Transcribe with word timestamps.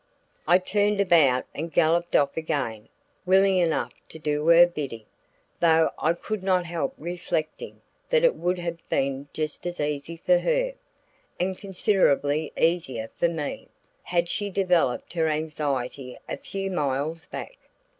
I 0.47 0.57
turned 0.57 0.99
about 0.99 1.45
and 1.53 1.71
galloped 1.71 2.15
off 2.15 2.35
again, 2.35 2.89
willing 3.23 3.59
enough 3.59 3.93
to 4.09 4.17
do 4.17 4.47
her 4.47 4.65
bidding, 4.65 5.05
though 5.59 5.91
I 5.99 6.13
could 6.13 6.41
not 6.41 6.65
help 6.65 6.95
reflecting 6.97 7.81
that 8.09 8.25
it 8.25 8.33
would 8.33 8.57
have 8.57 8.79
been 8.89 9.27
just 9.31 9.67
as 9.67 9.79
easy 9.79 10.17
for 10.17 10.39
her, 10.39 10.73
and 11.39 11.55
considerably 11.55 12.51
easier 12.57 13.11
for 13.19 13.27
me, 13.29 13.67
had 14.01 14.27
she 14.27 14.49
developed 14.49 15.13
her 15.13 15.27
anxiety 15.27 16.17
a 16.27 16.35
few 16.37 16.71
miles 16.71 17.27
back. 17.27 17.57